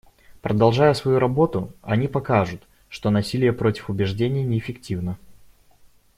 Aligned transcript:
Продолжая 0.41 0.95
свою 0.95 1.19
работу, 1.19 1.73
они 1.83 2.07
покажут, 2.07 2.67
что 2.89 3.11
насилие 3.11 3.53
против 3.53 3.91
убеждений 3.91 4.43
неэффективно. 4.43 5.19